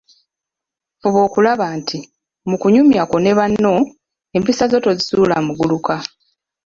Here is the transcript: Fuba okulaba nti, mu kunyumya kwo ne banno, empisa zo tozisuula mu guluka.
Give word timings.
Fuba 0.99 1.19
okulaba 1.27 1.65
nti, 1.77 1.99
mu 2.49 2.55
kunyumya 2.61 3.03
kwo 3.09 3.17
ne 3.21 3.31
banno, 3.37 3.73
empisa 4.35 4.63
zo 4.71 4.77
tozisuula 4.85 5.35
mu 5.45 5.53
guluka. 5.59 5.95